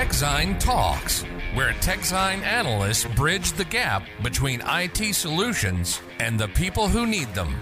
[0.00, 1.24] TechZine Talks,
[1.54, 7.60] where TechZine analysts bridge the gap between IT solutions and the people who need them.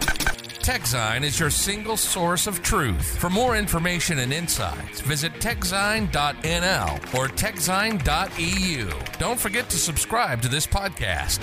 [0.63, 3.19] TechZine is your single source of truth.
[3.19, 8.89] For more information and insights, visit techzine.nl or techzine.eu.
[9.19, 11.41] Don't forget to subscribe to this podcast.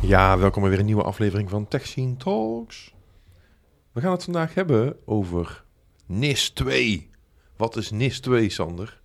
[0.00, 2.94] Ja, welkom bij weer een nieuwe aflevering van TechScene Talks.
[3.92, 5.64] We gaan het vandaag hebben over
[6.06, 7.10] NIS 2.
[7.56, 9.02] Wat is NIS 2, Sander?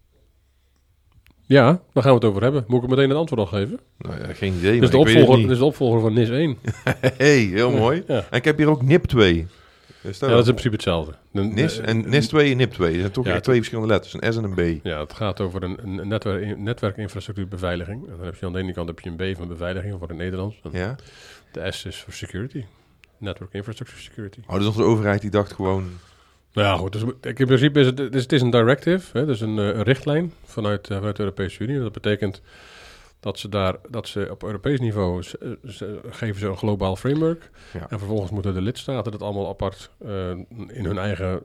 [1.50, 2.64] Ja, daar gaan we het over hebben.
[2.68, 3.80] Moet ik meteen het antwoord al geven?
[3.98, 4.80] Nou ja, geen idee.
[4.82, 6.58] Is, de opvolger, is de opvolger van NIS 1.
[7.18, 8.04] hey, heel mooi.
[8.08, 8.26] Ja.
[8.30, 9.48] En ik heb hier ook NIP 2.
[10.02, 11.16] Is dat Ja, dat is in principe hetzelfde.
[11.32, 12.92] De- NIS, de- en NIS 2 en NIP 2.
[12.92, 14.14] Dat zijn toch Ja, echt twee verschillende letters.
[14.14, 14.86] Een S en een B.
[14.86, 18.08] Ja, het gaat over een, een netwerk, netwerkinfrastructuurbeveiliging.
[18.08, 20.08] En dan heb je aan de ene kant heb je een B van beveiliging, voor
[20.08, 20.60] het Nederlands.
[20.64, 20.96] En Ja?
[21.52, 22.64] De S is voor security.
[23.18, 24.40] Network Infrastructure Security.
[24.48, 25.90] Oh, dus onze overheid die dacht gewoon...
[26.54, 26.92] Nou ja, goed.
[26.92, 29.66] Dus, in principe is het, het is, het is een directive, hè, dus een, eh,
[29.66, 31.80] een richtlijn vanuit, eh, vanuit de Europese Unie.
[31.80, 32.42] Dat betekent
[33.20, 37.50] dat ze daar, dat ze op Europees niveau ze- geven ze een globaal framework.
[37.74, 37.86] Ja.
[37.90, 40.30] En vervolgens moeten de lidstaten dat allemaal apart eh,
[40.68, 41.44] in hun eigen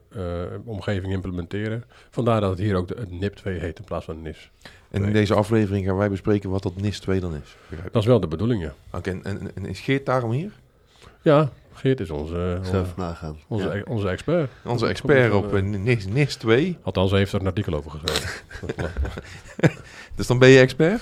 [0.64, 1.84] omgeving implementeren.
[2.11, 4.50] Vandaar dat het hier ook de, het NIP 2 heet in plaats van NIS.
[4.91, 7.56] En in deze aflevering gaan wij bespreken wat dat NIS 2 dan is.
[7.92, 8.74] Dat is wel de bedoeling, ja.
[8.92, 10.52] Oké, en, en, en is Geert daarom hier?
[11.22, 12.84] Ja, Geert is onze, onze,
[13.48, 13.83] onze, Ja.
[13.92, 14.50] onze expert.
[14.64, 16.78] Onze expert op van, eh, NIS, NIS 2.
[16.83, 18.30] Althans, hij heeft er een artikel over geschreven.
[20.17, 21.00] Dus dan ben je expert?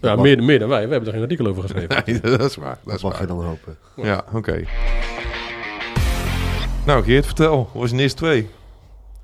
[0.00, 0.84] ja, mag- meer, meer dan wij.
[0.84, 2.02] We hebben er geen artikel over geschreven.
[2.06, 2.74] Nee, dat is waar.
[2.74, 3.36] Dat Dat is mag je waar.
[3.36, 3.76] dan hopen.
[3.96, 4.62] Ja, oké.
[6.86, 7.70] Nou, Geert, vertel.
[7.74, 8.48] Wat is NIS 2?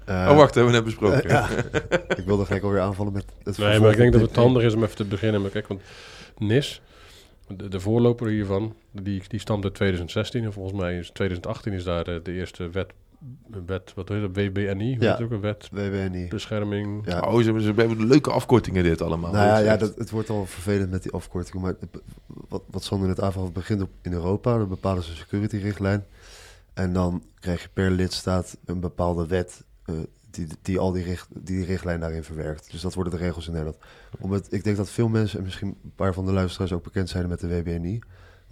[0.05, 1.23] Eh, oh, wacht, hebben we net besproken.
[1.25, 1.49] eh, ja.
[2.21, 4.75] ik wilde gelijk alweer aanvallen met het Nee, maar ik denk dat het handig is
[4.75, 5.53] om even te beginnen met...
[5.53, 5.81] Kijk, want
[6.39, 6.81] NIS,
[7.57, 10.45] de, de voorloper hiervan, die, die stamt uit 2016.
[10.45, 12.93] En volgens mij is 2018 is daar eh, de eerste wet,
[13.67, 15.19] wet wat heet het, WBNI, Ja.
[15.23, 16.29] ook een wet, WWNI.
[16.29, 17.07] bescherming.
[17.07, 17.21] Ja.
[17.21, 19.33] Oh, ze hebben, ze hebben leuke afkortingen dit allemaal.
[19.33, 21.61] Nou ja, ja dat, het wordt al vervelend met die afkortingen.
[21.61, 21.75] Maar
[22.49, 24.59] wat, wat Sander net het begint op, in Europa.
[24.59, 26.05] Dan bepalen ze een security-richtlijn.
[26.75, 29.65] En dan krijg je per lidstaat een bepaalde wet...
[29.85, 29.95] eh,
[30.35, 32.71] die, die al die, richt, die richtlijn daarin verwerkt.
[32.71, 33.79] Dus dat worden de regels in Nederland.
[34.21, 36.83] Om het, ik denk dat veel mensen, en misschien een paar van de luisteraars ook
[36.83, 38.01] bekend zijn met de WBNI.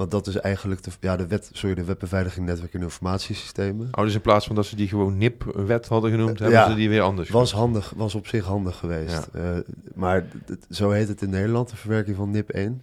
[0.01, 3.89] Want dat is eigenlijk de, ja, de wet, sorry, de wetbeveiliging netwerk en informatiesystemen.
[3.93, 6.69] Oh, dus in plaats van dat ze die gewoon NIP-wet hadden genoemd, Eh, hebben ja.
[6.69, 7.29] ze die weer anders.
[7.29, 9.29] Was handig, was op zich handig geweest.
[9.33, 9.59] Eh,
[9.95, 10.25] maar
[10.71, 12.83] zo heet het in Nederland, de verwerking van NIP 1.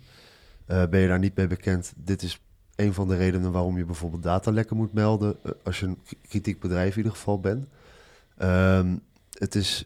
[0.66, 1.94] Eh, ben je daar niet mee bekend?
[1.96, 2.42] Dit is
[2.76, 5.36] een van de redenen waarom je bijvoorbeeld datalekken moet melden.
[5.64, 7.68] als je een kritiek bedrijf in ieder geval bent.
[8.38, 8.96] Ehm,
[9.32, 9.86] het is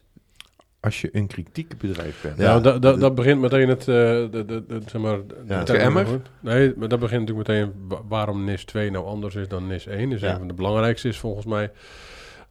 [0.80, 2.36] Als je een kritiek bedrijf bent.
[2.38, 5.18] Ja, Ja, dat dat de- dat begint meteen het, eh, de, de, de, zeg maar...
[5.46, 5.64] Ja.
[5.64, 6.06] de- emmer?
[6.40, 9.86] Nee, maar dat begint natuurlijk meteen wa- waarom NIS 2 nou anders is dan NIS
[9.86, 10.10] 1.
[10.10, 10.32] Dus Ja.
[10.32, 11.70] een van de belangrijkste is volgens mij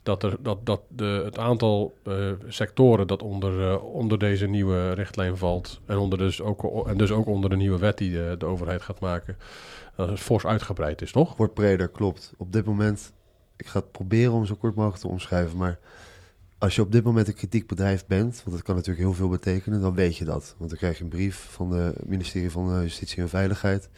[0.04, 2.14] dat, er, dat, dat de, het aantal eh,
[2.48, 7.12] sectoren dat onder, eh, onder deze nieuwe richtlijn valt en, onder dus ook, en dus
[7.12, 9.38] ook onder de nieuwe wet die de, de overheid gaat maken,
[9.96, 11.36] dat het fors uitgebreid is, toch?
[11.38, 12.34] wordt breder, klopt.
[12.38, 13.14] Op dit moment,
[13.62, 15.80] ik ga het proberen om zo kort mogelijk te omschrijven, maar
[16.58, 19.30] als je op dit moment een kritiek bedrijf bent, want dat kan natuurlijk heel veel
[19.30, 20.56] betekenen, dan weet je dat.
[20.58, 23.90] Want dan krijg je een brief van het ministerie van eh, Justitie en Veiligheid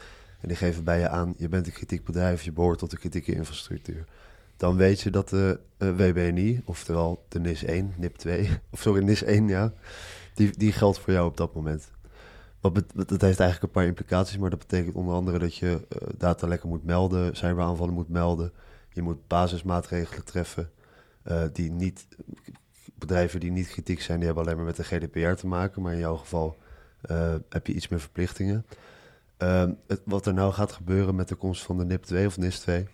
[0.42, 2.98] en die geven bij je aan, je bent een kritiek bedrijf, je behoort tot de
[2.98, 4.06] kritieke infrastructuur.
[4.58, 9.04] Dan weet je dat de eh, WBNI, oftewel de NIS 1, NIP 2, of sorry,
[9.04, 9.74] NIS 1, ja,
[10.34, 11.92] die, die geldt voor jou op dat moment.
[12.62, 16.08] Wat dat heeft eigenlijk een paar implicaties, maar dat betekent onder andere dat je eh,
[16.18, 18.52] datalekken moet melden, cyberaanvallen moet melden.
[18.94, 20.72] Je moet basismaatregelen treffen
[21.24, 22.08] eh, die niet,
[22.96, 25.94] bedrijven die niet kritiek zijn, die hebben alleen maar met de GDPR te maken, maar
[25.94, 26.58] in jouw geval
[27.02, 28.66] eh, heb je iets meer verplichtingen.
[29.38, 32.38] Ehm, het, wat er nou gaat gebeuren met de komst van de NIP 2 of
[32.38, 32.88] NIS 2,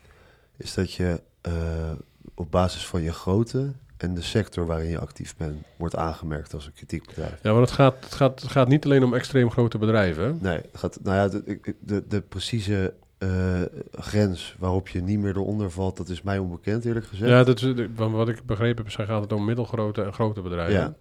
[0.57, 1.91] is dat je eh,
[2.35, 6.65] op basis van je grootte en de sector waarin je actief bent, wordt aangemerkt als
[6.65, 7.39] een kritiekbedrijf.
[7.43, 10.23] Ja, maar het gaat, het, gaat, het gaat niet alleen om extreem grote bedrijven.
[10.23, 10.33] hè?
[10.33, 15.71] Nee, het gaat, nou ja, de, de precieze eh, grens waarop je niet meer eronder
[15.71, 17.29] valt, dat is mij onbekend eerlijk gezegd.
[17.31, 20.73] Ja, dat is, van wat ik begrepen heb, gaat het om middelgrote en grote bedrijven.
[20.79, 20.93] Ja.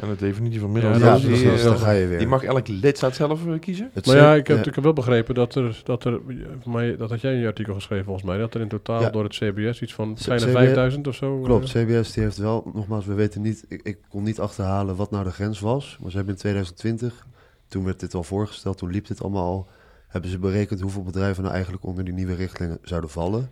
[0.00, 0.98] En de definitie van Ja, middel.
[0.98, 2.18] Ja, die, is- eh, daar ga je weer.
[2.18, 3.90] die mag elk lidstaat zelf eh, kiezen?
[3.92, 6.20] Het Maar ja, ik heb natuurlijk wel begrepen dat er, dat er,
[6.62, 9.00] voor mij, dat had jij in je artikel geschreven volgens mij, dat er in totaal
[9.00, 9.10] Ja.
[9.10, 11.40] door het CBS iets van bijna CBS 5000 of zo.
[11.40, 14.96] Klopt, eh, CBS die heeft wel, nogmaals, we weten niet, ik, ik kon niet achterhalen
[14.96, 15.98] wat nou de grens was.
[16.00, 17.26] Maar ze hebben in 2020,
[17.68, 19.68] toen werd dit al voorgesteld, toen liep dit allemaal al,
[20.16, 23.50] hebben ze berekend hoeveel bedrijven nou eigenlijk onder die nieuwe richtlijnen zouden vallen.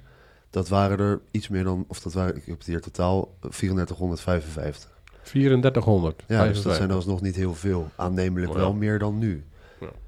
[0.50, 4.90] Dat waren er iets meer dan, of dat waren, ik heb het hier totaal, 3455.
[5.22, 6.22] 3400.
[6.26, 7.90] Ja, dus dat zijn alsnog niet heel veel.
[7.96, 8.62] Aannemelijk Oh ja.
[8.62, 9.44] wel meer dan nu.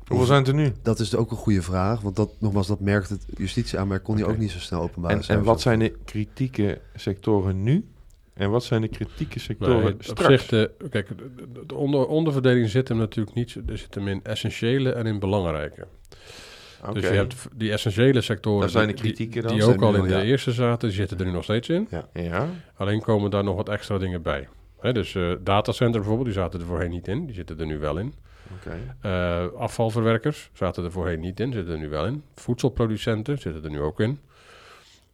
[0.07, 0.73] Hoeveel zijn het er nu?
[0.83, 4.01] Dat is ook een goede vraag, want dat, nogmaals, dat merkt het justitie aan, maar
[4.01, 5.11] kon die ook niet zo snel openbaar.
[5.11, 7.85] En, en wat zijn de kritieke sectoren nu?
[8.37, 10.25] En wat zijn de kritieke sectoren op straks?
[10.27, 13.55] zich, de, kijk, de, de- de onder, onderverdeling zit hem natuurlijk niet...
[13.67, 15.87] Er zit hem in essentiële en in belangrijke.
[16.83, 16.93] Oké.
[16.93, 18.61] Dus je hebt die essentiële sectoren...
[18.61, 19.53] Daar zijn de die- kritieken dan?
[19.53, 20.23] Die Zijn ook al in al, de ja.
[20.23, 21.89] eerste zaten, die zitten er nu nog steeds in.
[22.13, 24.49] Ja, Alleen komen daar nog wat extra dingen bij.
[24.81, 27.27] Hè, dus eh datacenter bijvoorbeeld, die zaten er voorheen niet in.
[27.27, 28.15] Die zitten er nu wel in.
[28.57, 28.77] oké.
[29.01, 32.23] Eh, afvalverwerkers zaten er voorheen niet in, zitten er nu wel in.
[32.35, 34.19] Voedselproducenten zitten er nu ook in.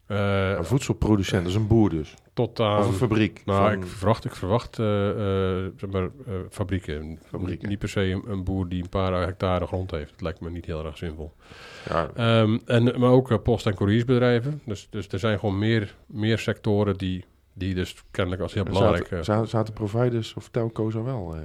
[0.06, 2.14] Eh, Een voedselproducent, dat is een boer dus.
[2.34, 2.82] tot of aan...
[2.86, 3.42] een fabriek.
[3.44, 6.08] Nou, van- ik verwacht, ik verwacht eh, eh, zeg maar,
[6.50, 7.18] fabrieken.
[7.24, 7.68] Fabrieken.
[7.68, 10.10] Niet, per se een, een boer die een paar hectare grond heeft.
[10.10, 11.32] Dat lijkt me niet heel erg zinvol.
[11.88, 14.60] ja, Ehm, en, maar ook post- en couriersbedrijven.
[14.64, 19.02] Dus, dus er zijn gewoon meer, meer sectoren die, die dus kennelijk als heel belangrijk...
[19.02, 21.34] zaten, eh, zaten, zaten providers of telco's er wel?
[21.36, 21.40] eh?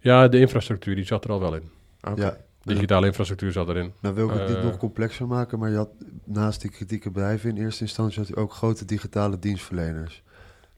[0.00, 1.70] ja, de infrastructuur die zat er al wel in.
[2.16, 3.92] Ja, Digitale infrastructuur zat erin.
[4.00, 4.64] nou wil ik het niet Eh.
[4.64, 5.90] nog complexer maken, maar je had
[6.24, 10.22] naast die kritieke bedrijven in eerste instantie had je ook grote digitale dienstverleners.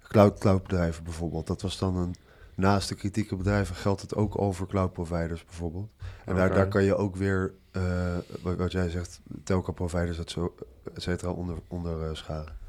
[0.02, 1.46] Cloud, cloudbedrijven bijvoorbeeld.
[1.46, 2.14] Dat was dan een,
[2.55, 5.90] naast de kritieke bedrijven geldt het ook voor cloud providers bijvoorbeeld.
[6.25, 10.31] En daar, daar kan je ook weer, eh, wat, wat jij zegt, telco providers, et,
[10.31, 10.55] zo,
[10.94, 12.61] et cetera, onder, onder eh, scharen.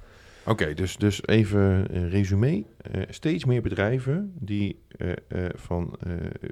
[0.45, 2.63] Oké, dus, dus even een resume.
[3.09, 4.80] Steeds meer bedrijven die
[5.56, 5.95] van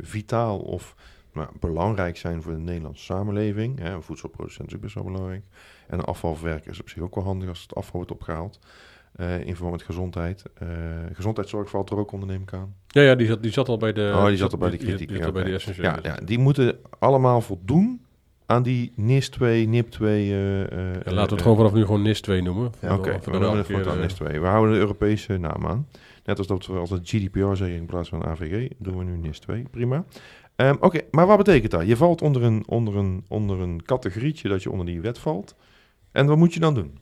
[0.02, 0.96] vitaal of
[1.34, 3.80] nou, belangrijk zijn voor de Nederlandse samenleving.
[3.80, 5.44] Hè, een voedselproducent is ook best wel belangrijk.
[5.88, 8.60] En een afvalverwerker is op zich ook wel handig als het afval wordt opgehaald.
[9.16, 10.44] Eh, in verband met gezondheid.
[10.54, 10.68] Eh,
[11.14, 12.76] gezondheidszorg valt er ook onder, neem ik aan.
[12.88, 14.12] Ja, ja die, zat, die zat al bij de...
[14.16, 14.98] oh, die zat er bij de kritiek.
[14.98, 15.52] Die, die ja, zat al bij oké.
[15.52, 15.88] de essentiële.
[15.88, 18.02] ja, ja, die moeten allemaal voldoen
[18.46, 20.32] aan die NIS 2, NIP 2.
[20.32, 22.72] eh, eh, Ja, laten we eh, het gewoon vanaf nu gewoon NIS 2 noemen.
[22.82, 24.40] Ja, Oké, Voor we noemen het voortaan eh, NIS 2.
[24.40, 25.88] We houden de Europese naam aan.
[26.26, 29.40] Net als dat we altijd GDPR zeggen in plaats van AVG, doen we nu NIS
[29.40, 29.64] 2.
[29.72, 30.06] Prima.
[30.62, 31.88] Ehm, Oké, maar wat betekent dat?
[31.88, 35.56] Je valt onder een, onder, een, onder een categorietje dat je onder die wet valt.
[36.12, 36.98] En wat moet je dan doen?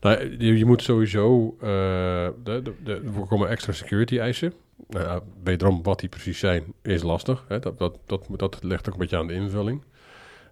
[0.00, 1.56] Nou, je, je moet sowieso...
[1.60, 4.52] eh, de, extra security eisen.
[4.88, 7.44] Nou, wederom wat die precies zijn, is lastig.
[7.48, 7.58] Hè?
[7.58, 9.82] Dat, dat, dat, dat ligt ook een beetje aan de invulling.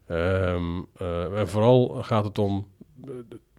[0.07, 2.67] Ehm, eh, en vooral gaat het om...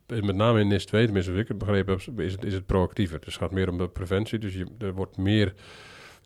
[0.07, 2.53] eh, met name in NIS 2, tenminste als ik het begrepen heb, is het, is
[2.53, 3.19] het proactiever.
[3.19, 4.39] Dus het gaat meer om de preventie.
[4.39, 5.53] Dus je, er wordt meer,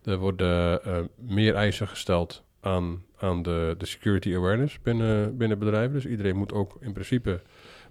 [0.06, 5.92] er worden eh, meer eisen gesteld aan, aan de, de security awareness binnen, binnen bedrijven.
[5.92, 7.40] Dus iedereen moet ook in principe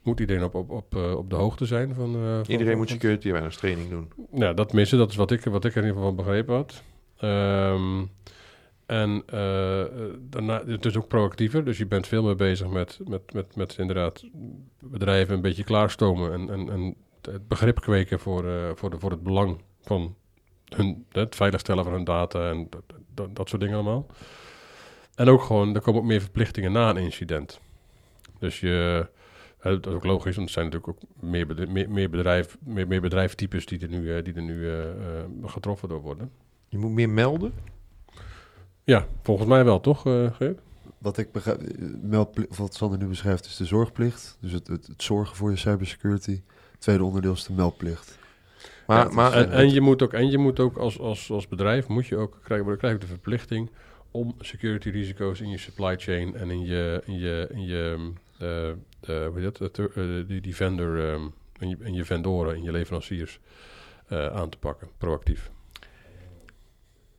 [0.03, 2.15] moet iedereen op, op, op, eh, op de hoogte zijn van.
[2.15, 4.11] eh, van Iedereen moet security awareness training doen.
[4.31, 6.55] nou, dat missen, dat is wat ik, wat ik er in ieder geval van begrepen
[6.55, 6.83] had.
[7.17, 8.03] Ehm,
[8.85, 9.23] en
[10.29, 13.77] daarna, het is ook proactiever, dus je bent veel meer bezig met, met, met, met
[13.77, 14.23] inderdaad
[14.79, 19.23] bedrijven een beetje klaarstomen en, en, en het begrip kweken voor, voor, de, voor het
[19.23, 20.15] belang van
[20.75, 22.69] hun, het veiligstellen van hun data en
[23.13, 24.05] dat, dat, soort dingen allemaal.
[25.15, 27.59] En ook gewoon, er komen ook meer verplichtingen na een incident.
[28.39, 29.07] Dus je,
[29.61, 32.87] dat is ook logisch, want er zijn natuurlijk ook meer, bedrijf, meer, meer, bedrijf, meer,
[32.87, 36.31] meer bedrijftypes die er nu, eh, die er nu eh, eh, getroffen door worden.
[36.67, 37.53] Je moet meer melden.
[38.83, 40.59] Ja, volgens mij wel, toch, eh Geert?
[40.97, 41.61] Wat ik begrijp,
[42.57, 44.37] wat Sander nu beschrijft, is de zorgplicht.
[44.41, 46.41] Dus het, het, het zorgen voor je cybersecurity.
[46.71, 48.17] Het tweede onderdeel is de meldplicht.
[48.87, 51.87] Maar, maar En, en je moet ook, en je moet ook als, als, als bedrijf,
[51.87, 53.69] moet je ook, krijg, je- krijg je de verplichting
[54.11, 58.69] om security risico's in je supply chain en in je, in je, in je eh,
[58.69, 61.21] eh, hoe heet dat, Eh, die, die vendor, ehm,
[61.59, 63.39] in, je, in je vendoren, in je leveranciers
[64.07, 65.51] eh, aan te pakken, proactief.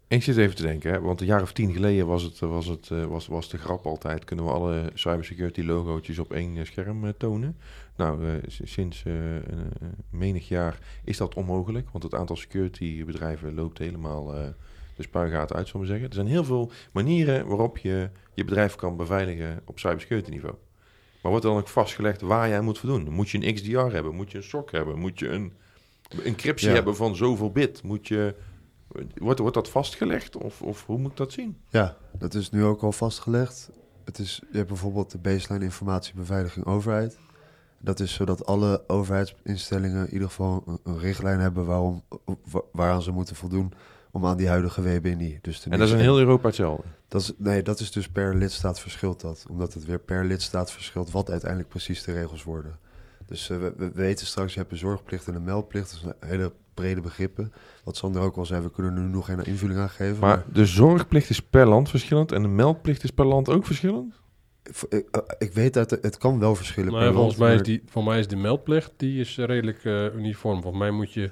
[0.09, 2.67] Ik zit even te denken, hè, want een jaar of tien geleden was, het, was,
[2.67, 4.25] het, eh, was, was de grap altijd...
[4.25, 7.57] kunnen we alle cybersecurity logootjes op één eh, scherm eh, tonen.
[7.97, 8.35] Nou, eh,
[8.65, 9.43] sinds eh, eh,
[10.11, 11.89] menig jaar is dat onmogelijk...
[11.93, 14.47] want het aantal security bedrijven loopt helemaal eh,
[14.97, 16.09] de spuigaten uit, zullen we zeggen.
[16.09, 20.55] Er zijn heel veel manieren waarop je je bedrijf kan beveiligen op cybersecurity niveau.
[21.23, 23.11] Maar wordt dan ook vastgelegd waar jij moet voldoen?
[23.11, 24.15] Moet je een XDR hebben?
[24.15, 24.99] Moet je een SOC hebben?
[24.99, 25.53] Moet je een
[26.25, 26.75] encryptie Ja.
[26.75, 27.83] hebben van zoveel bit?
[27.83, 28.35] Moet je...
[29.17, 31.57] Wordt, wordt dat vastgelegd of, of hoe moet ik dat zien?
[31.69, 33.71] Ja, dat is nu ook al vastgelegd.
[34.05, 37.19] Het is, je hebt bijvoorbeeld de baseline informatiebeveiliging overheid.
[37.79, 42.03] Dat is zodat alle overheidsinstellingen in ieder geval een, een richtlijn hebben waarom,
[42.51, 43.73] wa- waaraan ze moeten voldoen
[44.11, 45.39] om aan die huidige WBNI.
[45.43, 46.83] Dus En dat is in heel Europa hetzelfde.
[47.09, 49.47] Dat is, nee, dat is dus per lidstaat verschilt dat.
[49.51, 52.79] Omdat het weer per lidstaat verschilt wat uiteindelijk precies de regels worden.
[53.27, 55.91] Dus eh, we, we weten straks, je hebt een zorgplicht en een meldplicht.
[55.91, 57.53] Dat zijn hele brede begrippen.
[57.85, 60.19] Wat Sander ook al zei, we kunnen er nu nog geen invulling aan geven.
[60.19, 64.15] Maar de zorgplicht is per land verschillend en de meldplicht is per land ook verschillend?
[64.89, 67.61] ik, eh, ik weet dat het, het kan wel verschillen Maar per volgens land, mij
[67.61, 70.63] is, die, voor mij is de meldplicht die is eh, redelijk eh, uniform.
[70.63, 71.31] Volgens mij moet je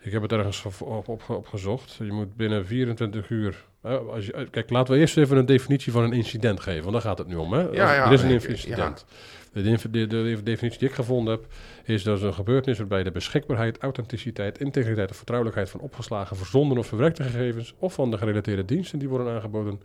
[0.00, 1.94] Ik heb het ergens op, op, opgezocht.
[1.94, 3.64] Je moet binnen 24 uur...
[3.84, 6.82] eh, als je, eh, kijk, laten we eerst even een definitie van een incident geven.
[6.82, 7.52] Want daar gaat het nu om.
[7.52, 7.60] Hè?
[7.60, 9.04] Ja, ja, er is een incident.
[9.52, 11.46] De, de, de, de definitie die ik gevonden heb...
[11.84, 14.58] is dat er een gebeurtenis waarbij de beschikbaarheid, authenticiteit...
[14.58, 17.74] integriteit en vertrouwelijkheid van opgeslagen, verzonden of verwerkte gegevens...
[17.78, 19.80] of van de gerelateerde diensten die worden aangeboden...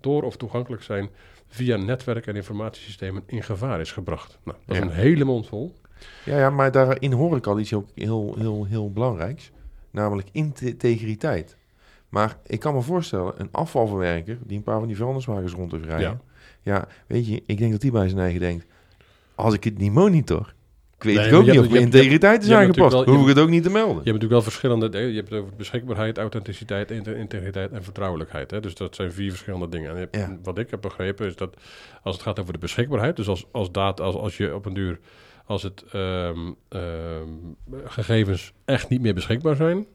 [0.00, 1.10] door of toegankelijk zijn
[1.48, 4.38] via netwerk- en informatiesystemen in gevaar is gebracht.
[4.44, 5.74] Nou, dat is een hele mond vol.
[6.24, 9.50] Ja, ja, maar daarin hoor ik al iets heel, heel, heel, heel belangrijks.
[9.90, 11.56] Namelijk integriteit.
[12.10, 15.84] Maar ik kan me voorstellen, een afvalverwerker die een paar van die vuilniswagens rond heeft
[15.84, 16.20] rijden.
[16.62, 16.88] Ja.
[17.06, 18.66] weet je, ik denk dat die bij zijn eigen denkt,
[19.34, 20.54] als ik het niet monitor,
[20.96, 22.92] ik weet Nee, ik ook niet hebt- of mijn integriteit is aangepast.
[22.92, 23.88] wel- Hoef ik het ook niet te melden.
[23.88, 24.88] Je hebt natuurlijk wel verschillende...
[24.98, 28.50] eh, Je hebt het over beschikbaarheid, authenticiteit, inte- integriteit en vertrouwelijkheid.
[28.50, 28.60] Hè?
[28.60, 29.90] Dus dat zijn vier verschillende dingen.
[29.90, 30.38] En hebt- Ja.
[30.42, 31.56] wat ik heb begrepen is dat
[32.02, 33.16] als het gaat over de beschikbaarheid...
[33.16, 34.98] dus als, als, data, als, als je op een duur...
[35.44, 36.38] als het ehm,
[36.68, 37.28] ehm,
[37.84, 39.86] gegevens echt niet meer beschikbaar zijn...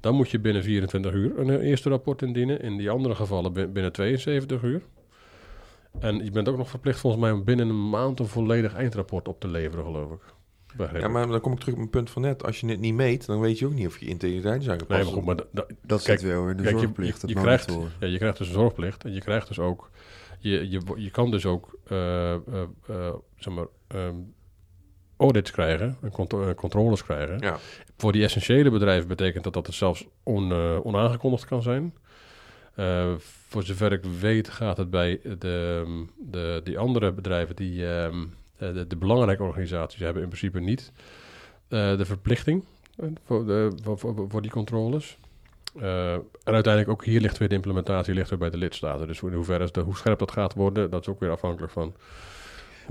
[0.00, 2.60] dan moet je binnen 24 uur een eerste rapport indienen.
[2.60, 4.82] In die andere gevallen bin- binnen 72 uur.
[6.00, 9.28] En je bent ook nog verplicht volgens mij om binnen een maand een volledig eindrapport
[9.28, 10.20] op te leveren, geloof ik.
[11.00, 12.44] Ja, maar dan kom ik terug op mijn punt van net.
[12.44, 14.90] Als je het niet meet, dan weet je ook niet of je integriteit is aangepast.
[14.90, 17.22] Nee, maar goed, maar da- da- Dat Kijk, zit weer in de kijk, je- zorgplicht.
[17.26, 19.90] je, krijgt, ja, je krijgt dus een zorgplicht en je krijgt dus ook,
[20.38, 22.40] je, je, je kan dus ook, eh, eh,
[22.88, 24.14] eh, zeg maar, ehm,
[25.18, 27.38] audits krijgen, en eh, controles krijgen.
[27.38, 27.58] Ja.
[27.96, 31.94] Voor die essentiële bedrijven betekent dat dat het zelfs on, eh, onaangekondigd kan zijn.
[32.74, 33.12] Eh,
[33.48, 35.84] voor zover ik weet gaat het bij de,
[36.16, 38.24] de, die andere bedrijven, die, ehm,
[38.56, 40.92] eh, de, de belangrijke organisaties, hebben in principe niet
[41.68, 42.64] de verplichting
[43.24, 45.18] voor, de, voor, voor, die controles.
[45.80, 49.06] Eh, en uiteindelijk ook hier ligt weer de implementatie ligt weer bij de lidstaten.
[49.06, 51.72] Dus in hoeverre is de, hoe scherp dat gaat worden, dat is ook weer afhankelijk
[51.72, 51.94] van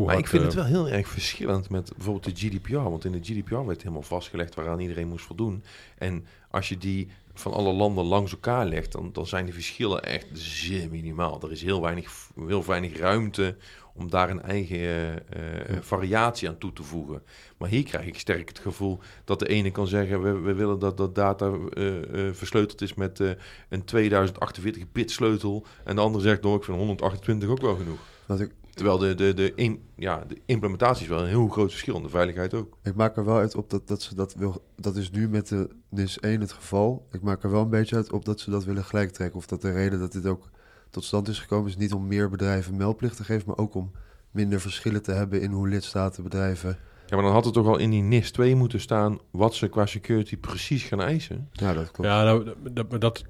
[0.06, 2.74] Maar ik vind eh, het wel heel erg verschillend met bijvoorbeeld de GDPR.
[2.74, 5.64] Want in de GDPR werd helemaal vastgelegd waaraan iedereen moest voldoen.
[5.98, 10.04] En als je die van alle landen langs elkaar legt, dan, dan zijn die verschillen
[10.04, 11.42] echt zeer minimaal.
[11.42, 13.56] Er is heel weinig, heel weinig ruimte
[13.94, 17.22] om daar een eigen eh, eh, variatie aan toe te voegen.
[17.58, 20.22] Maar hier krijg ik sterk het gevoel dat de ene kan zeggen...
[20.22, 23.30] we, we willen dat dat data eh, eh, versleuteld is met eh,
[23.70, 25.66] een 2048 bit sleutel.
[25.84, 28.00] En de andere zegt, door ik vind 128 ook wel genoeg.
[28.26, 31.70] Want ik, Terwijl de, de, de, im- ja, de implementatie is wel een heel groot
[31.70, 31.96] verschil.
[31.96, 32.78] En de veiligheid ook.
[32.84, 34.64] ik maak er wel uit op dat, dat ze dat wil.
[34.76, 37.08] Dat is nu met de NIS 1 het geval.
[37.12, 39.38] Ik maak er wel een beetje uit op dat ze dat willen gelijk trekken.
[39.38, 40.50] Of dat de reden dat dit ook
[40.90, 43.92] tot stand is gekomen is niet om meer bedrijven meldplicht te geven, maar ook om
[44.32, 46.78] minder verschillen te hebben in hoe lidstaten bedrijven.
[47.06, 49.18] Ja, maar dan had het toch al in die NIS 2 moeten staan...
[49.32, 51.50] wat ze qua security precies gaan eisen.
[51.52, 52.10] Ja, dat klopt.
[52.10, 52.44] Ja, nou,
[52.74, 53.24] dat, dat, dat-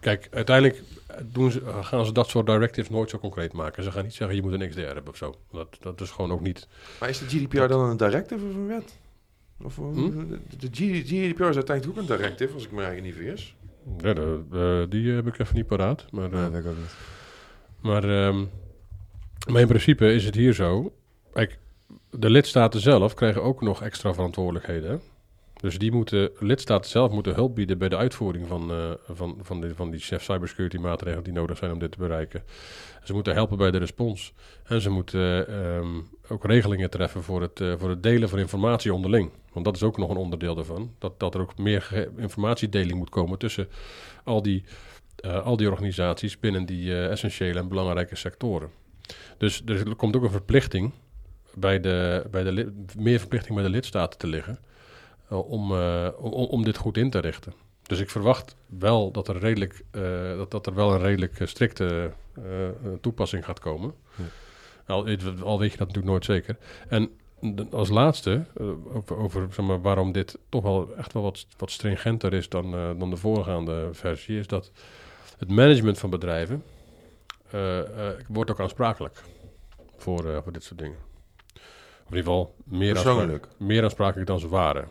[0.00, 0.82] kijk, uiteindelijk
[1.24, 3.82] doen ze, gaan ze dat soort directives nooit zo concreet maken.
[3.82, 5.34] Ze gaan niet zeggen, je moet een XDR hebben of zo.
[5.52, 6.68] Dat, dat is gewoon ook niet...
[7.00, 8.98] Maar is de GDPR dan een directive of een wet?
[9.62, 10.10] Of, eh, Hm?
[10.58, 13.54] de, GDPR is uiteindelijk ook een directive, als ik me eigenlijk niet vergis.
[14.02, 16.06] Ja, de- de- die heb ik even niet paraat.
[16.10, 16.94] Maar, Ja, eh, ik ook niet.
[17.80, 18.44] maar, ehm,
[19.50, 20.92] maar in principe is het hier zo...
[21.32, 21.58] Kijk,
[22.10, 25.00] de lidstaten zelf krijgen ook nog extra verantwoordelijkheden.
[25.60, 29.60] Dus die moeten, lidstaten zelf moeten hulp bieden bij de uitvoering van, eh, van, van,
[29.60, 32.42] die, van die cybersecurity maatregelen die nodig zijn om dit te bereiken.
[33.04, 34.32] Ze moeten helpen bij de respons.
[34.64, 38.94] En ze moeten ehm, ook regelingen treffen voor het, eh, voor het delen van informatie
[38.94, 39.30] onderling.
[39.52, 40.94] Want dat is ook nog een onderdeel daarvan.
[40.98, 43.68] Dat, dat er ook meer informatiedeling moet komen tussen
[44.24, 44.64] al die,
[45.16, 48.70] eh, al die organisaties binnen die essentiële en belangrijke sectoren.
[49.38, 50.92] Dus er komt ook een verplichting
[51.54, 54.58] bij de, bij de meer verplichting bij de lidstaten te liggen
[55.28, 57.52] om, eh, om, om dit goed in te richten.
[57.82, 61.46] Dus ik verwacht wel dat er, redelijk, eh, dat, dat er wel een redelijk eh,
[61.46, 63.94] strikte eh, eh, toepassing gaat komen.
[64.16, 64.24] Ja.
[64.94, 65.06] Al,
[65.42, 66.56] al weet je dat natuurlijk nooit zeker.
[66.88, 67.10] En
[67.70, 68.66] als laatste, eh,
[68.96, 72.74] over, over zeg maar, waarom dit toch wel echt wel wat, wat stringenter is dan,
[72.74, 74.70] eh, dan de voorgaande versie, is dat
[75.38, 76.62] het management van bedrijven
[77.50, 79.22] eh, eh, wordt ook aansprakelijk
[79.96, 80.98] voor, eh, voor dit soort dingen.
[82.04, 83.30] Of in ieder geval meer, Persoonlijk.
[83.44, 84.88] aansprak- meer aansprakelijk dan ze waren.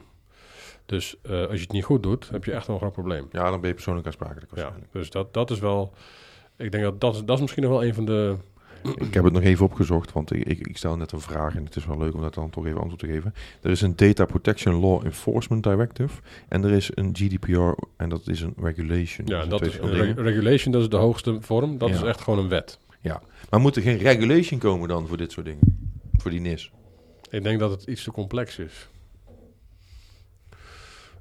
[0.87, 3.27] Dus eh, als je het niet goed doet, heb je echt wel een groot probleem.
[3.31, 5.93] Ja, dan ben je persoonlijk aansprakelijk Ja, dus dat, dat is wel...
[6.57, 8.35] Ik denk dat dat, is- dat is misschien nog wel een van de...
[8.95, 11.63] Ik heb het nog even opgezocht, want ik, ik, ik stel net een vraag en
[11.65, 13.33] het is wel leuk om dat dan toch even antwoord te geven.
[13.61, 18.27] Er is een Data Protection Law Enforcement Directive en er is een GDPR en dat
[18.27, 19.27] is een regulation.
[19.27, 20.23] Ja, dat is, reg- dingen.
[20.23, 21.77] regulation, dat is de hoogste vorm.
[21.77, 21.95] Dat Ja.
[21.95, 22.79] is echt gewoon een wet.
[23.49, 25.89] Maar moet er geen regulation komen dan voor dit soort dingen?
[26.17, 26.71] Voor die NIS?
[27.29, 28.87] Ik denk dat het iets te complex is.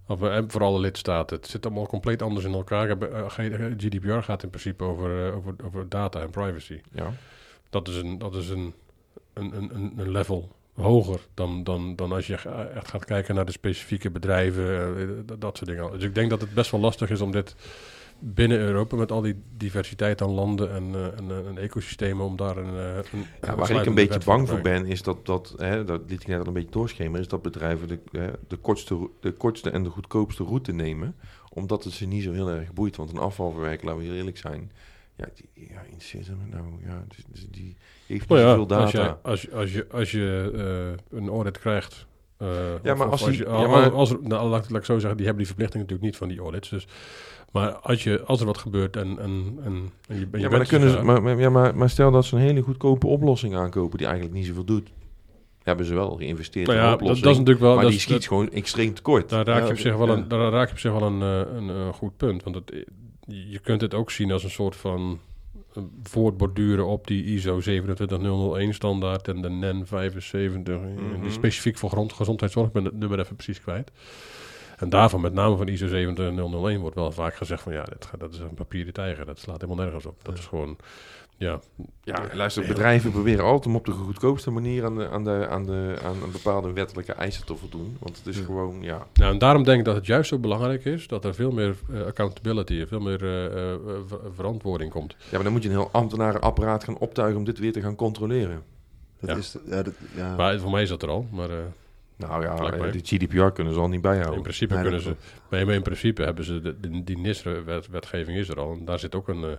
[0.08, 1.36] Of, eh, en voor alle lidstaten.
[1.36, 2.88] Het zit allemaal compleet anders in elkaar.
[2.88, 3.26] Heb, eh,
[3.76, 6.80] GDPR gaat in principe over, eh, over, over data en privacy.
[6.92, 7.12] Ja.
[7.70, 8.74] Dat is een, dat is een,
[9.32, 12.34] een, een, een- level hoger dan, dan, dan als je
[12.74, 15.90] echt gaat kijken naar de specifieke bedrijven, eh, dat soort dingen.
[15.92, 17.54] Dus ik denk dat het best wel lastig is om dit
[18.18, 22.36] binnen Europa met al die diversiteit aan landen en, uh, en, uh, en, ecosystemen om
[22.36, 22.74] daar een.
[22.74, 26.00] Uh, een ja, waar ik een beetje bang voor ben, is dat, dat, hè, dat
[26.06, 27.98] liet ik net al een beetje doorschemeren, is dat bedrijven de,
[28.48, 31.16] de, kortste, de kortste en de goedkoopste route nemen,
[31.48, 32.96] omdat het ze niet zo heel erg boeit.
[32.96, 34.72] Want een afvalverwerker, laten we heel eerlijk zijn,
[35.16, 39.18] ja, die, ja, interesseert hem nou, ja, dus, die heeft niet nou ja, zoveel data.
[39.22, 42.06] Als je, als je, als je, als je een audit krijgt.
[42.82, 45.16] ja, maar als, als, die, je, ja, maar, als, nou, laat, laat ik zo zeggen,
[45.16, 46.68] die hebben die verplichting natuurlijk niet van die audits.
[46.68, 46.86] Dus
[47.60, 50.58] maar als, je, als er wat gebeurt en, en, en, en je, je ja, maar,
[50.58, 53.56] dan kunnen ze, maar, maar, ja, maar, maar stel dat ze een hele goedkope oplossing
[53.56, 54.88] aankopen die eigenlijk niet zoveel doet.
[55.62, 57.82] Hebben ze wel geïnvesteerd nou in ja, een oplossing, dat, dat is natuurlijk wel, maar
[57.82, 59.28] dat die schiet dat- gewoon extreem tekort.
[59.28, 60.12] Daar raak, je op zich wel ja.
[60.12, 61.20] een, daar raak je op zich wel een,
[61.56, 62.42] een, eh, goed punt.
[62.42, 62.84] Want het,
[63.26, 65.18] je kunt het ook zien als een soort van
[65.74, 71.22] eh, voortborduren op die ISO 27001 standaard en de NEN 75, eh, Mhm.
[71.22, 72.66] die specifiek voor grond, gezondheidszorg.
[72.66, 73.90] Ik ben het nummer even precies kwijt.
[74.76, 78.20] En daarvan, met name van ISO 27001, wordt wel vaak gezegd van ja, dat, gaat-
[78.20, 79.26] dat is een papieren tijger.
[79.26, 80.24] Dat slaat helemaal nergens op.
[80.24, 80.76] Dat is gewoon,
[81.36, 81.60] ja,
[82.02, 85.66] Ja, luister, bedrijven proberen altijd om op de goedkoopste manier aan, de, aan, de, aan,
[85.66, 87.96] de, aan een bepaalde wettelijke eisen te voldoen.
[88.00, 88.44] Want het is Ja.
[88.44, 91.34] gewoon, ja, Nou, en daarom denk ik dat het juist zo belangrijk is dat er
[91.34, 95.12] veel meer eh, accountability en veel meer eh, eh, ver- verantwoording komt.
[95.18, 97.94] ja, maar dan moet je een heel ambtenarenapparaat gaan optuigen om dit weer te gaan
[97.96, 98.62] controleren.
[99.20, 99.36] Dat Ja.
[99.36, 100.36] is, de- ja, dat, ja.
[100.36, 101.56] Maar voor mij is dat er al, maar eh,
[102.16, 102.86] Nou ja, Blijkbaar.
[102.86, 104.36] eh, die GDPR kunnen ze al niet bijhouden.
[104.36, 105.14] in principe Nee, kunnen ze...
[105.50, 106.60] Maar in principe hebben ze...
[106.60, 108.72] De, de- die NISR-wetgeving is er al.
[108.72, 109.50] En daar zit ook een, eh,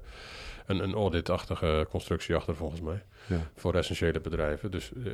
[0.66, 3.04] een, een audit-achtige constructie achter, volgens mij.
[3.28, 3.50] Ja.
[3.56, 4.72] Voor essentiële bedrijven.
[4.72, 5.12] Dus eh,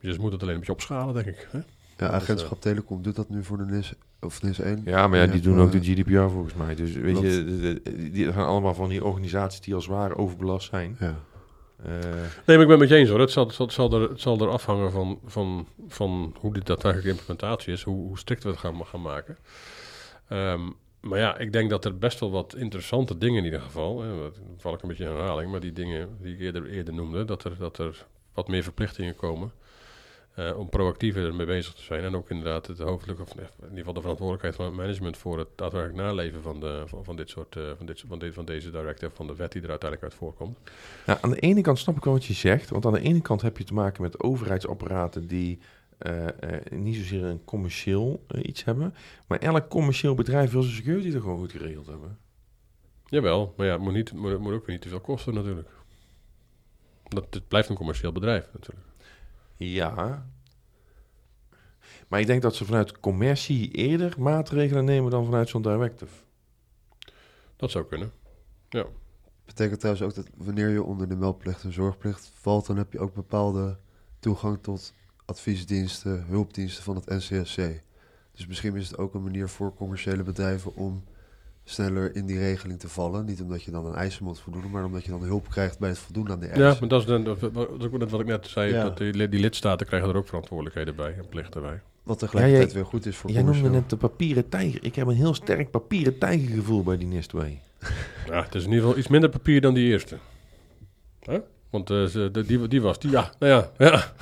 [0.00, 1.48] je moet het alleen een beetje opschalen, denk ik.
[1.50, 1.58] Hè?
[1.98, 4.82] Ja, is, agentschap Telecom doet dat nu voor de NIS, of NIS 1.
[4.84, 6.74] Ja, maar ja, die Ja, doen ook de GDPR volgens mij.
[6.74, 10.68] Dus weet je, de- de- die gaan allemaal van die organisaties die al zwaar overbelast
[10.68, 10.96] zijn.
[11.00, 11.14] Ja.
[11.84, 11.92] Eh,
[12.46, 13.20] Nee, maar ik ben met je eens hoor.
[13.20, 17.08] Het zal, zal, zal, er, het zal er afhangen van, van, van hoe dit daadwerkelijk
[17.08, 17.82] implementatie is.
[17.82, 19.38] Hoe, hoe strikt we het gaan, gaan maken.
[20.28, 20.70] Ehm,
[21.00, 24.00] maar ja, ik denk dat er best wel wat interessante dingen in ieder geval...
[24.02, 25.50] Hè, dan val ik een beetje in herhaling...
[25.50, 27.24] maar die dingen die ik eerder, eerder noemde...
[27.24, 29.52] Dat er, dat er wat meer verplichtingen komen...
[30.34, 32.04] eh, om proactiever ermee bezig te zijn.
[32.04, 33.22] En ook inderdaad het hoofdelijke...
[33.22, 35.16] of in ieder geval de verantwoordelijkheid van het management...
[35.16, 37.56] voor het daadwerkelijk naleven van, de, van, van dit soort...
[37.56, 39.14] eh, van, dit, van, dit, van deze directive...
[39.14, 40.58] van de wet die er uiteindelijk uit voorkomt.
[41.06, 42.70] Nou, aan de ene kant snap ik wel wat je zegt.
[42.70, 45.58] Want aan de ene kant heb je te maken met overheidsapparaten die
[45.98, 46.26] eh,
[46.70, 48.94] niet zozeer een commercieel iets hebben.
[49.26, 52.18] Maar elk commercieel bedrijf wil zijn security er gewoon goed geregeld hebben.
[53.04, 55.68] Jawel, maar ja, het moet, niet, moet, moet ook weer niet te veel kosten natuurlijk.
[57.08, 58.86] Dat, het blijft een commercieel bedrijf natuurlijk.
[59.68, 60.26] Ja.
[62.08, 66.14] Maar ik denk dat ze vanuit commercie eerder maatregelen nemen dan vanuit zo'n directive.
[67.56, 68.12] Dat zou kunnen.
[69.44, 72.98] Betekent trouwens ook dat wanneer je onder de meldplicht en zorgplicht valt, dan heb je
[72.98, 73.78] ook bepaalde
[74.18, 74.92] toegang tot
[75.24, 77.56] adviesdiensten, hulpdiensten van het NCSC.
[78.32, 81.04] Dus misschien is het ook een manier voor commerciële bedrijven om
[81.70, 83.24] sneller in die regeling te vallen.
[83.24, 85.88] Niet omdat je dan aan eisen moet voldoen, maar omdat je dan hulp krijgt bij
[85.88, 86.66] het voldoen aan die eisen.
[86.68, 88.72] Ja, maar dat is, dan, dat, dat is ook net wat ik net zei.
[88.72, 88.82] Ja.
[88.82, 91.80] Dat die, li- die lidstaten krijgen er ook verantwoordelijkheden bij en plichten bij.
[92.02, 94.84] Wat tegelijkertijd Ja, jij- weer goed is voor Jij noemde net de papieren tijger.
[94.84, 97.60] Ik heb een heel sterk papieren tijgergevoel bij die 2.
[98.26, 100.16] Ja, het is in ieder geval iets minder papier dan die eerste.
[101.20, 101.38] Huh?
[101.70, 104.12] Want eh, ze- de- die, die was, die, ja, nou ja, ja.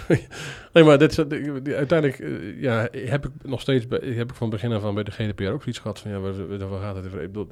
[0.73, 4.31] nee, maar dit, is- die, die- uiteindelijk eh, ja, heb ik nog steeds, bij, heb
[4.31, 6.81] ik van begin af aan bij de GDPR ook zoiets gehad van, ja, waar, waar
[6.81, 7.21] gaat het over?
[7.23, 7.49] Ik bedoel,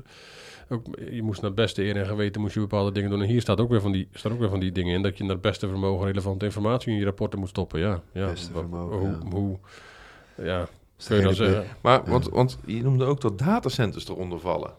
[0.69, 3.23] ook, je moest naar het beste eer en geweten moest je bepaalde dingen doen.
[3.23, 5.17] En hier staat ook weer van die, staan ook weer van die dingen in, dat
[5.19, 7.81] je naar het beste vermogen relevante informatie in je rapporten moet stoppen.
[7.81, 8.27] Ja, ja.
[8.31, 9.31] Beste vermogen, hoe, ja.
[9.31, 9.59] hoe,
[10.43, 10.69] ja,
[11.07, 11.65] kun je dan zeggen?
[11.81, 14.71] Maar, want, want je noemde ook dat datacenters eronder vallen.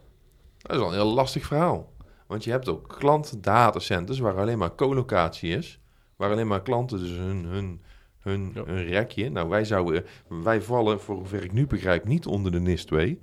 [0.58, 1.92] Dat is wel een heel lastig verhaal.
[2.28, 5.80] Want je hebt ook klantdatacenters waar alleen maar colocatie is.
[6.16, 7.82] Waar alleen maar klanten dus hun, hun,
[8.20, 8.64] hun, Ja.
[8.66, 9.30] hun rekje...
[9.30, 13.20] Nou, wij, zouden, wij vallen, voor hoever ik nu begrijp, niet onder de NIS 2.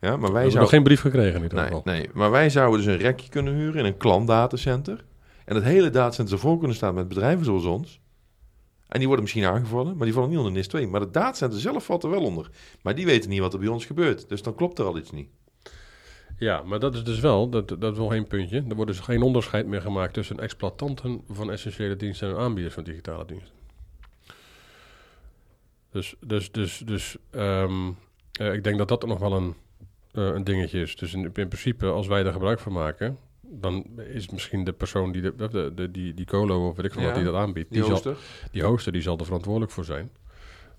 [0.00, 0.68] Ja, maar wij hebben nog zouden...
[0.68, 3.84] geen brief gekregen ieder Nee, nee, maar wij zouden dus een rekje kunnen huren in
[3.84, 5.04] een klantdatacenter.
[5.44, 8.00] En het hele datacenter ervoor kunnen staan met bedrijven zoals ons.
[8.88, 10.86] En die worden misschien aangevallen, maar die vallen niet onder NIS 2.
[10.86, 12.50] Maar het datacenter zelf valt er wel onder.
[12.82, 14.28] Maar die weten niet wat er bij ons gebeurt.
[14.28, 15.28] Dus dan klopt er al iets niet.
[16.38, 18.64] Ja, maar dat is dus wel, dat, dat is wel één puntje.
[18.68, 22.84] Er wordt dus geen onderscheid meer gemaakt tussen exploitanten van essentiële diensten en aanbieders van
[22.84, 23.54] digitale diensten.
[25.90, 27.90] Dus, dus, dus, dus ehm,
[28.32, 29.54] eh, ik denk dat dat nog wel een,
[30.12, 30.96] eh, een dingetje is.
[30.96, 35.12] Dus in, in principe, als wij er gebruik van maken, dan is misschien de persoon
[35.12, 37.70] die, de, de, de- die, die colo of weet ik veel wat die dat aanbiedt,
[37.72, 38.12] Die die, zal,
[38.52, 40.10] die hoster, die zal er verantwoordelijk voor zijn.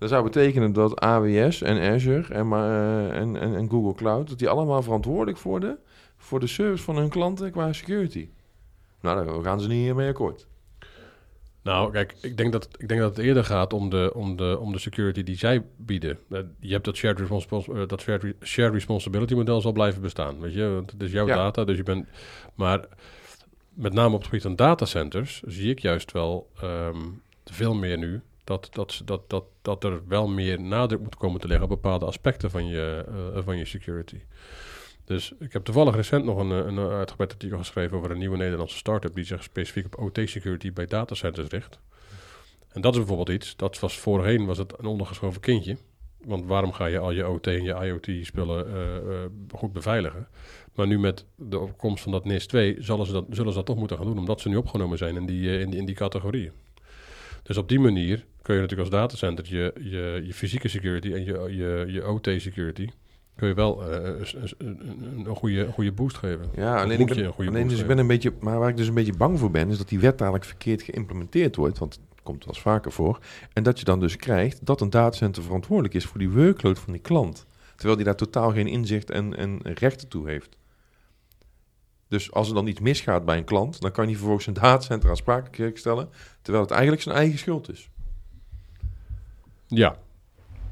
[0.00, 4.28] Dat zou betekenen dat AWS en Azure en, eh, en, en, en Google Cloud...
[4.28, 5.78] dat die allemaal verantwoordelijk worden
[6.16, 8.28] voor de service van hun klanten qua security.
[9.00, 10.46] Nou, daar gaan ze niet mee akkoord.
[11.62, 14.58] Nou, kijk, ik denk dat, ik denk dat het eerder gaat om de, om de,
[14.60, 16.18] om de security die zij bieden.
[16.30, 20.02] Eh, Je hebt dat shared, respons- eh, dat shared, re- shared responsibility model zal blijven
[20.02, 20.40] bestaan.
[20.40, 21.34] Weet je, want het is jouw Ja.
[21.34, 22.06] data, dus je bent.
[22.54, 22.88] Maar
[23.74, 26.98] met name op het gebied van datacenters zie ik juist wel ehm,
[27.44, 31.46] veel meer nu dat, dat, dat, dat, dat er wel meer nadruk moet komen te
[31.46, 34.20] leggen op bepaalde aspecten van je, eh, van je security.
[35.04, 38.36] Dus ik heb toevallig recent nog een, eh, een uitgebreid artikel geschreven over een nieuwe
[38.36, 41.78] Nederlandse start-up die zich specifiek op OT-security bij datacenters richt.
[42.68, 45.76] En dat is bijvoorbeeld iets, dat was voorheen was het een ondergeschoven kindje.
[46.24, 50.28] Want waarom ga je al je OT en je IoT-spullen eh, goed beveiligen?
[50.74, 53.66] Maar nu met de opkomst van dat NIS 2 zullen ze dat, zullen ze dat
[53.66, 55.94] toch moeten gaan doen, omdat ze nu opgenomen zijn in die, in die, in die
[55.94, 56.52] categorieën.
[57.50, 61.24] Dus op die manier kun je natuurlijk als datacenter je, je, je fysieke security en
[61.24, 62.88] je, je, je OT-security
[63.36, 64.80] kun je wel eh, een,
[65.26, 66.50] een, goede, een goede boost geven.
[66.54, 68.76] Ja, alleen, ik ben, een goede alleen dus ik ben een beetje, maar waar ik
[68.76, 71.94] dus een beetje bang voor ben, is dat die wet dadelijk verkeerd geïmplementeerd wordt, want
[71.94, 73.18] het komt wel eens vaker voor.
[73.52, 76.92] En dat je dan dus krijgt dat een datacenter verantwoordelijk is voor die workload van
[76.92, 80.56] die klant, terwijl die daar totaal geen inzicht en, en rechten toe heeft.
[82.10, 85.10] Dus als er dan iets misgaat bij een klant, dan kan hij vervolgens een datacenter
[85.10, 86.08] aansprakelijk stellen,
[86.42, 87.90] terwijl het eigenlijk zijn eigen schuld is.
[89.66, 89.96] Ja.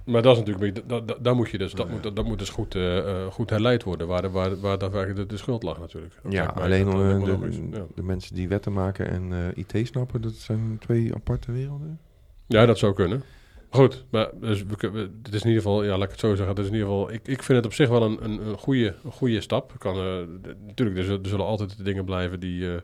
[0.04, 2.38] Maar dat is natuurlijk, dat, dat, daar moet je dus, dat, moet, dat, dat moet
[2.38, 5.80] dus goed, eh, eh, goed herleid worden, waar, de, waar, waar de, de schuld lag
[5.80, 6.14] natuurlijk.
[6.22, 7.86] Dat Ja, alleen eh, de, logisch, ja.
[7.94, 12.00] de mensen die wetten maken en IT snappen, dat zijn twee aparte werelden.
[12.46, 13.22] Ja, dat zou kunnen.
[13.70, 16.48] Goed, maar dus we, het is in ieder geval, ja, laat ik het zo zeggen.
[16.48, 18.58] Het is in ieder geval, ik, ik vind het op zich wel een, een, een,
[18.58, 19.72] goede, een goede stap.
[19.78, 22.80] Kan, eh, natuurlijk, er zullen, er zullen altijd dingen blijven die, eh,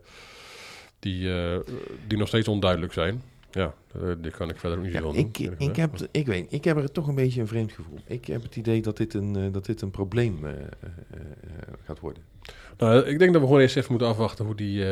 [0.98, 1.58] die, eh,
[2.06, 3.22] die nog steeds onduidelijk zijn.
[3.50, 3.74] Ja,
[4.18, 5.14] die kan ik verder ook niet Ja, doen.
[5.14, 7.98] ik, ik, heb, ik, weet, ik heb er toch een beetje een vreemd gevoel.
[8.06, 10.38] Ik heb het idee dat dit een, dat dit een probleem
[11.84, 12.22] gaat worden.
[12.76, 14.84] Nou, ik denk dat we gewoon eerst even moeten afwachten hoe die,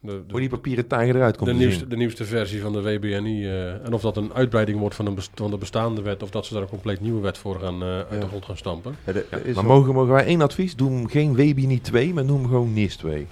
[0.00, 1.88] de, de, Hoe die papieren tijger eruit komt de, te nieuwste, zien.
[1.88, 3.44] de nieuwste versie van de WBNI.
[3.44, 6.22] eh, en of dat een uitbreiding wordt van, een best- van de bestaande wet.
[6.22, 8.18] Of dat ze daar een compleet nieuwe wet voor gaan, eh, uit Ja.
[8.18, 8.96] de grond gaan stampen.
[9.06, 10.76] Ja, maar wel- mogen, mogen wij één advies?
[10.76, 13.26] Doe geen Webini 2, maar noem hem gewoon NIS 2.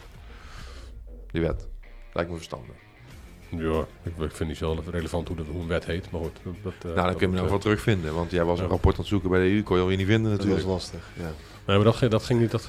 [1.31, 1.69] Die wet.
[2.13, 2.75] Lijkt me verstandig.
[3.49, 6.11] Ja, ik, ik vind niet zelf relevant hoe, de, hoe een wet heet.
[6.11, 6.37] Maar goed.
[6.43, 8.15] Dat, dat, eh, nou, dan dat kun je hem nog wel terugvinden.
[8.15, 9.63] Want jij was een rapport aan het zoeken bij de EU.
[9.63, 10.73] Kon je alweer niet vinden dat was natuurlijk.
[10.75, 11.31] lastig, ja.
[11.67, 12.51] Nee, maar dat, ging- dat ging niet.
[12.51, 12.67] Dat,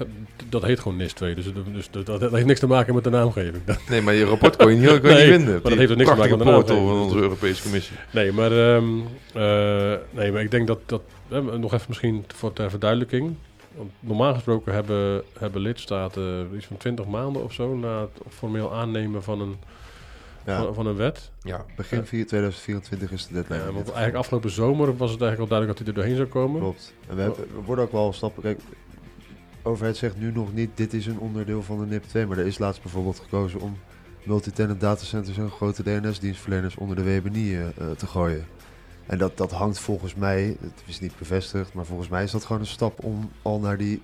[0.49, 1.35] dat heet gewoon NIS 2.
[1.35, 3.63] Dus, het- dus dat, dat heeft niks te maken met de naamgeving.
[3.89, 5.51] Nee, maar je rapport kon je niet, kon je Nee, niet vinden.
[5.53, 7.05] maar dat heeft er niks te maken met de portal van naamgeving.
[7.11, 7.95] onze Europese Commissie.
[8.11, 8.87] Nee, maar, ehm,
[9.33, 13.35] eh, nee, maar ik denk dat, dat eh, nog even misschien voor ter verduidelijking.
[13.75, 18.73] Want normaal gesproken hebben, hebben lidstaten iets van 20 maanden of zo na het formeel
[18.73, 19.55] aannemen van een,
[20.45, 20.63] ja.
[20.63, 21.31] van, van een wet.
[21.41, 21.65] Ja.
[21.75, 23.63] Begin 4 2024 is de deadline.
[23.73, 26.61] Want eigenlijk afgelopen zomer was het eigenlijk al duidelijk dat hij er doorheen zou komen.
[26.61, 26.93] Klopt.
[27.07, 28.43] En we, hebben- we worden ook wel stappen.
[28.43, 28.59] Kijk,
[29.63, 32.25] de overheid zegt nu nog niet: dit is een onderdeel van de NIP 2.
[32.25, 33.77] Maar er is laatst bijvoorbeeld gekozen om
[34.23, 38.45] multi-tenant datacenters en grote DNS-dienstverleners onder de WBNI eh, eh, te gooien.
[39.05, 42.45] En dat, dat hangt volgens mij, het is niet bevestigd, maar volgens mij is dat
[42.45, 44.01] gewoon een stap om al naar die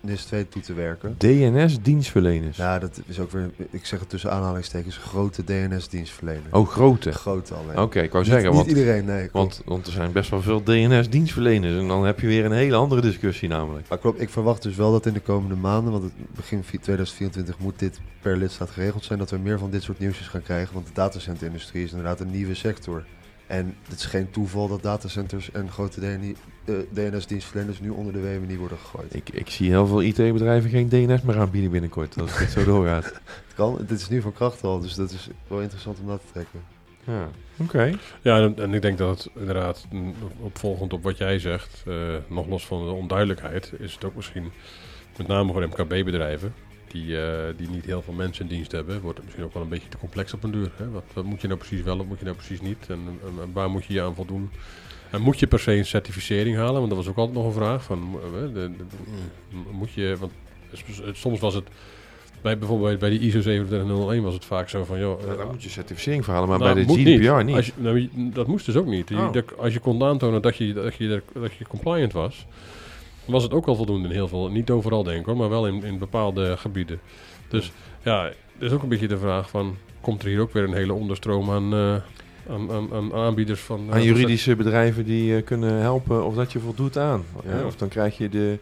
[0.00, 1.14] NIS 2 toe te werken.
[1.18, 2.56] DNS-dienstverleners.
[2.56, 6.42] Ja, dat is ook weer, ik zeg het tussen aanhalingstekens, grote DNS-dienstverlener.
[6.50, 7.12] Oh, grote.
[7.12, 7.78] Grote alleen.
[7.78, 9.28] Oké, ik wou Niet- zeggen, niet want, iedereen, nee.
[9.28, 9.32] klopt.
[9.32, 11.78] want, want er zijn best wel veel DNS-dienstverleners.
[11.80, 13.88] En dan heb je weer een hele andere discussie namelijk.
[13.88, 16.78] Maar klopt, ik verwacht dus wel dat in de komende maanden, want het begin vi-
[16.78, 20.42] 2024 moet dit per lidstaat geregeld zijn, dat we meer van dit soort nieuwsjes gaan
[20.42, 20.74] krijgen.
[20.74, 23.04] Want de datacenter-industrie is inderdaad een nieuwe sector.
[23.50, 28.20] En het is geen toeval dat datacenters en grote DNI eh, DNS-dienstverleners nu onder de
[28.20, 29.14] WMNI worden gegooid.
[29.14, 32.20] Ik, ik zie heel veel IT-bedrijven geen DNS meer aanbieden binnenkort.
[32.20, 33.04] Als dit zo doorgaat.
[33.46, 36.20] Het kan, dit is nu van kracht al, dus dat is wel interessant om dat
[36.20, 36.60] te trekken.
[37.04, 37.92] Ja, oké.
[38.22, 41.94] Ja, en, en ik denk dat het inderdaad, mm, opvolgend op wat jij zegt, eh,
[42.28, 44.52] nog los van de onduidelijkheid, is het ook misschien
[45.16, 46.54] met name voor MKB-bedrijven,
[46.90, 49.62] die, eh, die niet heel veel mensen in dienst hebben, wordt het misschien ook wel
[49.62, 50.70] een beetje te complex op een duur.
[50.76, 50.90] Hè?
[50.90, 52.86] Wat, wat moet je nou precies wel, wat moet je nou precies niet?
[52.88, 54.50] En, en- en waar moet je je aan voldoen?
[55.10, 56.74] En moet je per se een certificering halen?
[56.74, 57.84] Want dat was ook altijd nog een vraag.
[57.84, 60.32] Van, eh, de, de- de- moet je, want
[61.12, 61.64] soms was het,
[62.42, 65.46] bij, bijvoorbeeld bij die ISO 27001 was het vaak zo van, joh, Ja, eh, daar
[65.46, 67.56] moet je certificering voor halen, maar nou, bij de GDPR niet.
[67.56, 69.08] Als je, nou, dat moest dus ook niet.
[69.08, 69.32] Je- Oh.
[69.32, 72.46] dat- als je kon aantonen dat je, dat, je, dat je compliant was,
[73.30, 74.48] was het ook al voldoende in heel veel.
[74.48, 77.00] Niet overal denk ik hoor, maar wel in, in bepaalde gebieden.
[77.48, 78.24] Dus ja,
[78.58, 80.92] er is ook een beetje de vraag van, komt er hier ook weer een hele
[80.92, 81.94] onderstroom aan, eh,
[82.52, 83.86] aan, aan, aan aanbieders van...
[83.88, 87.24] eh, Aan juridische bedrijven die eh, kunnen helpen of dat je voldoet aan.
[87.44, 87.64] Ja.
[87.66, 88.58] Of dan krijg je de,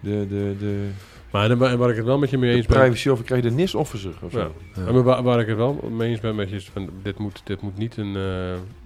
[0.00, 0.88] de, de, de,
[1.30, 2.78] Maar waar, ik het wel met je mee eens ben...
[2.78, 4.32] privacy of krijg je de NIS officer of.
[4.32, 4.48] Ja.
[4.86, 7.40] Ja, waar, waar ik het wel mee eens ben met je is van dit moet,
[7.44, 8.14] dit moet niet een,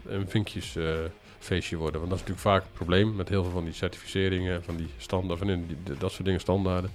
[0.09, 0.27] een
[1.45, 2.01] vinkjesfeestje worden.
[2.01, 4.89] Want dat is natuurlijk vaak het probleem met heel veel van die certificeringen, van die
[4.97, 6.91] standaard, van die, die- dat soort dingen, standaarden.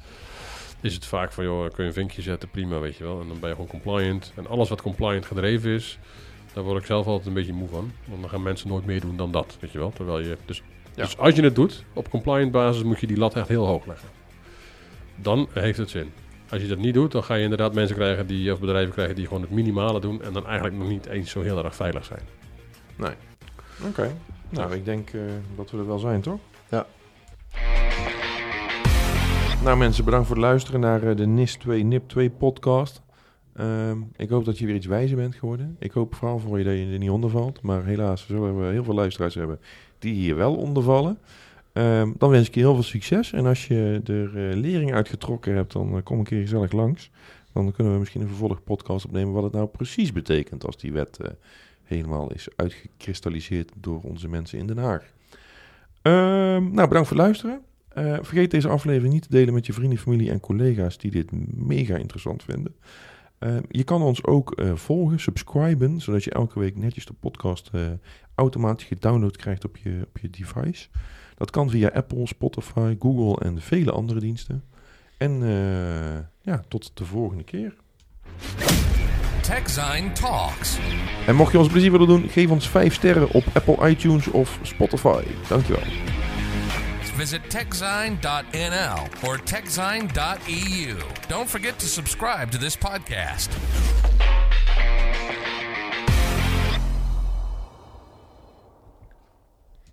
[0.81, 3.21] Is het vaak van, joh, kun je een vinkje zetten, prima, weet je wel.
[3.21, 4.31] En dan ben je gewoon compliant.
[4.35, 5.99] En alles wat compliant gedreven is,
[6.53, 7.91] Daar word ik zelf altijd een beetje moe van.
[8.05, 9.91] Want dan gaan mensen nooit meer doen dan dat, weet je wel.
[9.91, 10.61] Terwijl je, dus,
[10.95, 11.03] Ja.
[11.03, 13.85] dus als je het doet, op compliant basis moet je die lat echt heel hoog
[13.85, 14.09] leggen.
[15.15, 16.11] Dan heeft het zin.
[16.49, 19.15] Als je dat niet doet, dan ga je inderdaad mensen krijgen die, of bedrijven krijgen
[19.15, 22.05] die gewoon het minimale doen en dan eigenlijk nog niet eens zo heel erg veilig
[22.05, 22.21] zijn.
[23.87, 24.15] Oké.
[24.49, 25.21] Nou, ik denk eh,
[25.55, 26.39] dat we er wel zijn, toch?
[26.69, 26.85] Ja.
[29.63, 33.01] Nou mensen, bedankt voor het luisteren naar eh, de NIS 2 NIP 2 podcast.
[33.53, 35.75] Ehm, ik hoop dat je weer iets wijzer bent geworden.
[35.79, 37.61] Ik hoop vooral voor je dat je er niet onder valt.
[37.61, 39.59] Maar helaas zullen we heel veel luisteraars hebben
[39.99, 41.17] die hier wel onder vallen.
[41.73, 43.33] Ehm, dan wens ik je heel veel succes.
[43.33, 47.11] En als je er eh, lering uit getrokken hebt, dan kom een keer gezellig langs.
[47.53, 51.19] Dan kunnen we misschien een vervolgpodcast opnemen wat het nou precies betekent als die wet
[51.89, 55.11] helemaal is uitgekristalliseerd door onze mensen in Den Haag.
[56.01, 57.61] Ehm, nou, bedankt voor het luisteren.
[57.89, 61.31] Eh, vergeet deze aflevering niet te delen met je vrienden, familie en collega's die dit
[61.55, 62.75] mega interessant vinden.
[63.39, 67.69] Ehm, je kan ons ook eh, volgen, subscriben, zodat je elke week netjes de podcast
[67.73, 67.81] eh,
[68.35, 70.87] automatisch gedownload krijgt op je, op je device.
[71.35, 74.63] Dat kan via Apple, Spotify, Google en vele andere diensten.
[75.17, 75.41] En
[76.41, 77.75] ja, tot de volgende keer.
[79.49, 80.77] TechZine Talks.
[81.25, 84.59] En mocht je ons plezier willen doen, geef ons 5 sterren op Apple iTunes of
[84.61, 85.23] Spotify.
[85.47, 85.83] Dankjewel.
[87.15, 90.95] Visit techzine.nl or techzine.eu.
[91.27, 93.49] Don't forget to subscribe to this podcast.